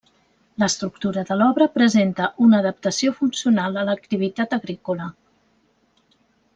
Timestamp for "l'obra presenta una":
1.41-2.63